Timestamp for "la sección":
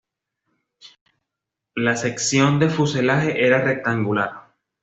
1.75-2.57